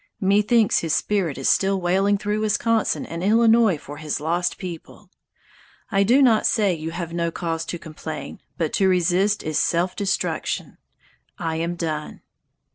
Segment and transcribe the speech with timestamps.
[0.19, 5.11] Methinks his spirit is still wailing through Wisconsin and Illinois for his lost people!
[5.91, 9.95] I do not say you have no cause to complain, but to resist is self
[9.95, 10.79] destruction.
[11.37, 12.21] I am done."